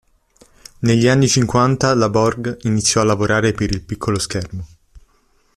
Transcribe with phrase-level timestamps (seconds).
[0.79, 4.65] Negli anni cinquanta la Borg iniziò a lavorare per il piccolo schermo.